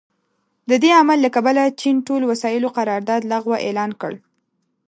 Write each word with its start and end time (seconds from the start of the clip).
د 0.69 0.71
دې 0.83 0.91
عمل 0.99 1.19
له 1.25 1.29
کبله 1.35 1.63
چین 1.81 1.95
ټول 2.07 2.21
وسايلو 2.31 2.67
قرارداد 2.77 3.21
لغوه 3.31 3.57
اعلان 3.65 3.91
کړ. 4.01 4.13